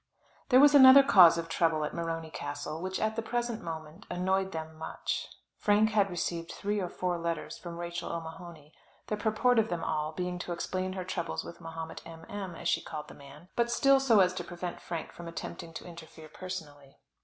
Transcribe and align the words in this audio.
There 0.49 0.59
was 0.59 0.73
another 0.73 1.03
cause 1.03 1.37
of 1.37 1.47
trouble 1.47 1.83
at 1.85 1.93
Morony 1.93 2.31
Castle, 2.31 2.81
which 2.81 2.99
at 2.99 3.15
the 3.15 3.21
present 3.21 3.61
moment 3.61 4.07
annoyed 4.09 4.51
them 4.51 4.75
much. 4.75 5.27
Frank 5.59 5.91
had 5.91 6.09
received 6.09 6.51
three 6.51 6.79
or 6.79 6.89
four 6.89 7.19
letters 7.19 7.59
from 7.59 7.77
Rachel 7.77 8.11
O'Mahony, 8.11 8.73
the 9.05 9.15
purport 9.15 9.59
of 9.59 9.69
them 9.69 9.83
all 9.83 10.11
being 10.11 10.39
to 10.39 10.53
explain 10.53 10.93
her 10.93 11.03
troubles 11.05 11.43
with 11.43 11.61
Mahomet 11.61 12.01
M. 12.03 12.25
M., 12.27 12.55
as 12.55 12.67
she 12.67 12.81
called 12.81 13.09
the 13.09 13.13
man; 13.13 13.49
but 13.55 13.69
still 13.69 13.99
so 13.99 14.21
as 14.21 14.33
to 14.33 14.43
prevent 14.43 14.81
Frank 14.81 15.11
from 15.11 15.27
attempting 15.27 15.71
to 15.75 15.85
interfere 15.85 16.29
personally. 16.29 16.97